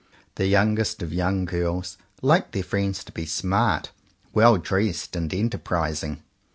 The 0.33 0.47
young 0.47 0.79
est 0.79 1.03
of 1.03 1.13
young 1.13 1.45
girls 1.45 1.95
like 2.23 2.53
their 2.53 2.63
friends 2.63 3.03
to 3.03 3.11
be 3.11 3.27
smart, 3.27 3.91
well 4.33 4.57
dressed 4.57 5.15
and 5.15 5.31
enterprising. 5.31 6.23